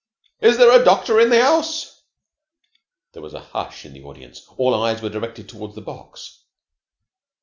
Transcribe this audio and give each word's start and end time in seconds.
"Is 0.39 0.57
there 0.57 0.71
a 0.71 0.83
doctor 0.83 1.19
in 1.19 1.29
the 1.29 1.39
house?" 1.39 2.01
There 3.11 3.21
was 3.21 3.35
a 3.35 3.39
hush 3.39 3.85
in 3.85 3.93
the 3.93 4.01
audience. 4.03 4.43
All 4.57 4.73
eyes 4.73 4.99
were 4.99 5.09
directed 5.09 5.47
toward 5.47 5.75
the 5.75 5.81
box. 5.81 6.39